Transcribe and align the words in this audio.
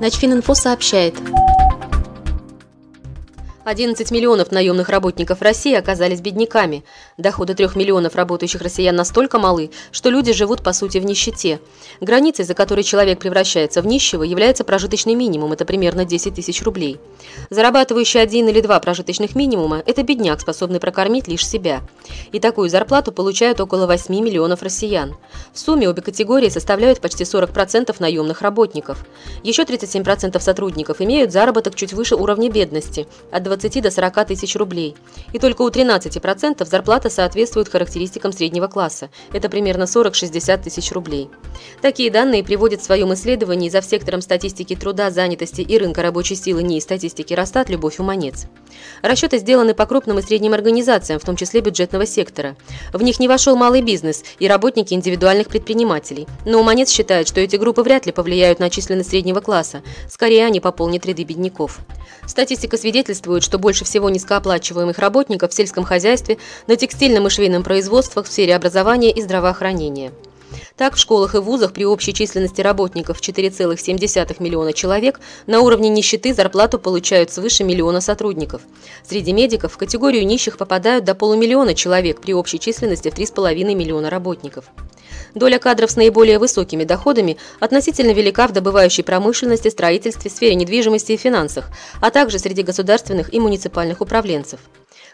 Начфининфо 0.00 0.54
сообщает. 0.54 1.14
11 3.68 4.10
миллионов 4.12 4.50
наемных 4.50 4.88
работников 4.88 5.42
России 5.42 5.74
оказались 5.74 6.22
бедняками. 6.22 6.84
Доходы 7.18 7.52
3 7.52 7.68
миллионов 7.74 8.16
работающих 8.16 8.62
россиян 8.62 8.96
настолько 8.96 9.38
малы, 9.38 9.70
что 9.92 10.08
люди 10.08 10.32
живут 10.32 10.62
по 10.62 10.72
сути 10.72 10.96
в 10.96 11.04
нищете. 11.04 11.60
Границей, 12.00 12.46
за 12.46 12.54
которой 12.54 12.82
человек 12.82 13.18
превращается 13.18 13.82
в 13.82 13.86
нищего, 13.86 14.22
является 14.22 14.64
прожиточный 14.64 15.14
минимум, 15.14 15.52
это 15.52 15.66
примерно 15.66 16.06
10 16.06 16.34
тысяч 16.34 16.62
рублей. 16.62 16.96
Зарабатывающий 17.50 18.22
один 18.22 18.48
или 18.48 18.62
два 18.62 18.80
прожиточных 18.80 19.34
минимума– 19.34 19.82
это 19.86 20.02
бедняк, 20.02 20.40
способный 20.40 20.80
прокормить 20.80 21.28
лишь 21.28 21.46
себя. 21.46 21.82
И 22.32 22.40
такую 22.40 22.70
зарплату 22.70 23.12
получают 23.12 23.60
около 23.60 23.86
8 23.86 24.14
миллионов 24.14 24.62
россиян. 24.62 25.14
В 25.52 25.58
сумме 25.58 25.90
обе 25.90 26.00
категории 26.00 26.48
составляют 26.48 27.00
почти 27.00 27.24
40% 27.24 27.94
наемных 27.98 28.40
работников. 28.40 29.04
Еще 29.42 29.64
37% 29.64 30.40
сотрудников 30.40 31.02
имеют 31.02 31.32
заработок 31.32 31.74
чуть 31.74 31.92
выше 31.92 32.16
уровня 32.16 32.50
бедности– 32.50 33.06
от 33.30 33.42
20 33.42 33.57
20 33.58 33.82
до 33.82 33.90
40 33.90 34.26
тысяч 34.26 34.56
рублей. 34.56 34.94
И 35.32 35.38
только 35.38 35.62
у 35.62 35.68
13% 35.68 36.64
зарплата 36.64 37.10
соответствует 37.10 37.68
характеристикам 37.68 38.32
среднего 38.32 38.68
класса. 38.68 39.10
Это 39.32 39.48
примерно 39.48 39.84
40-60 39.84 40.62
тысяч 40.62 40.92
рублей. 40.92 41.28
Такие 41.82 42.10
данные 42.10 42.44
приводит 42.44 42.80
в 42.80 42.84
своем 42.84 43.12
исследовании 43.14 43.68
за 43.68 43.82
сектором 43.82 44.20
статистики 44.20 44.76
труда, 44.76 45.10
занятости 45.10 45.60
и 45.60 45.78
рынка 45.78 46.02
рабочей 46.02 46.36
силы 46.36 46.62
НИИ 46.62 46.80
статистики 46.80 47.34
Росстат 47.34 47.68
Любовь 47.68 47.98
Уманец. 47.98 48.46
Расчеты 49.02 49.38
сделаны 49.38 49.74
по 49.74 49.86
крупным 49.86 50.18
и 50.18 50.22
средним 50.22 50.54
организациям, 50.54 51.18
в 51.18 51.24
том 51.24 51.36
числе 51.36 51.60
бюджетного 51.60 52.06
сектора. 52.06 52.56
В 52.92 53.02
них 53.02 53.18
не 53.18 53.28
вошел 53.28 53.56
малый 53.56 53.82
бизнес 53.82 54.22
и 54.38 54.46
работники 54.46 54.94
индивидуальных 54.94 55.48
предпринимателей. 55.48 56.26
Но 56.44 56.60
Уманец 56.60 56.90
считает, 56.90 57.26
что 57.26 57.40
эти 57.40 57.56
группы 57.56 57.82
вряд 57.82 58.06
ли 58.06 58.12
повлияют 58.12 58.60
на 58.60 58.70
численность 58.70 59.10
среднего 59.10 59.40
класса. 59.40 59.82
Скорее, 60.08 60.46
они 60.46 60.60
пополнят 60.60 61.04
ряды 61.06 61.24
бедняков. 61.24 61.80
Статистика 62.26 62.76
свидетельствует, 62.76 63.42
что 63.48 63.58
больше 63.58 63.86
всего 63.86 64.10
низкооплачиваемых 64.10 64.98
работников 64.98 65.52
в 65.52 65.54
сельском 65.54 65.82
хозяйстве, 65.82 66.36
на 66.66 66.76
текстильном 66.76 67.28
и 67.28 67.30
швейном 67.30 67.62
производствах, 67.62 68.26
в 68.26 68.30
сфере 68.30 68.54
образования 68.54 69.10
и 69.10 69.22
здравоохранения. 69.22 70.12
Так, 70.76 70.96
в 70.96 70.98
школах 70.98 71.34
и 71.34 71.38
вузах 71.38 71.72
при 71.72 71.84
общей 71.84 72.12
численности 72.12 72.60
работников 72.60 73.20
4,7 73.20 74.42
миллиона 74.42 74.74
человек 74.74 75.20
на 75.46 75.60
уровне 75.60 75.88
нищеты 75.88 76.34
зарплату 76.34 76.78
получают 76.78 77.30
свыше 77.30 77.64
миллиона 77.64 78.02
сотрудников. 78.02 78.60
Среди 79.02 79.32
медиков 79.32 79.72
в 79.72 79.78
категорию 79.78 80.26
нищих 80.26 80.58
попадают 80.58 81.06
до 81.06 81.14
полумиллиона 81.14 81.74
человек 81.74 82.20
при 82.20 82.34
общей 82.34 82.60
численности 82.60 83.08
в 83.08 83.14
3,5 83.14 83.74
миллиона 83.74 84.10
работников. 84.10 84.66
Доля 85.34 85.58
кадров 85.58 85.90
с 85.90 85.96
наиболее 85.96 86.38
высокими 86.38 86.84
доходами 86.84 87.36
относительно 87.60 88.12
велика 88.12 88.48
в 88.48 88.52
добывающей 88.52 89.04
промышленности, 89.04 89.68
строительстве, 89.68 90.30
сфере 90.30 90.54
недвижимости 90.54 91.12
и 91.12 91.16
финансах, 91.16 91.70
а 92.00 92.10
также 92.10 92.38
среди 92.38 92.62
государственных 92.62 93.32
и 93.32 93.40
муниципальных 93.40 94.00
управленцев. 94.00 94.60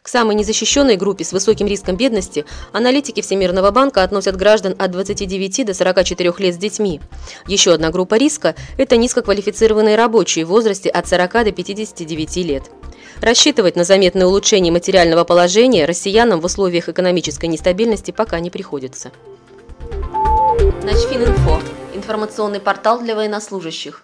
К 0.04 0.08
самой 0.08 0.34
незащищенной 0.34 0.96
группе 0.96 1.24
с 1.24 1.32
высоким 1.32 1.66
риском 1.66 1.96
бедности 1.96 2.44
аналитики 2.72 3.22
Всемирного 3.22 3.70
банка 3.70 4.02
относят 4.02 4.36
граждан 4.36 4.74
от 4.78 4.90
29 4.90 5.64
до 5.64 5.72
44 5.72 6.34
лет 6.40 6.54
с 6.54 6.58
детьми. 6.58 7.00
Еще 7.46 7.72
одна 7.72 7.90
группа 7.90 8.16
риска– 8.16 8.54
это 8.76 8.98
низкоквалифицированные 8.98 9.96
рабочие 9.96 10.44
в 10.44 10.48
возрасте 10.48 10.90
от 10.90 11.08
40 11.08 11.44
до 11.44 11.52
59 11.52 12.36
лет. 12.36 12.64
Рассчитывать 13.22 13.76
на 13.76 13.84
заметное 13.84 14.26
улучшение 14.26 14.72
материального 14.72 15.24
положения 15.24 15.86
россиянам 15.86 16.40
в 16.40 16.44
условиях 16.44 16.90
экономической 16.90 17.46
нестабильности 17.46 18.10
пока 18.10 18.40
не 18.40 18.50
приходится. 18.50 19.10
Начфининфо– 20.82 21.60
информационный 21.94 22.60
портал 22.60 23.00
для 23.00 23.14
военнослужащих. 23.14 24.02